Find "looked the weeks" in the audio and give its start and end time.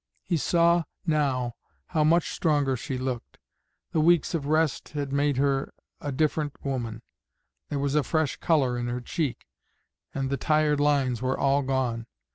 2.97-4.33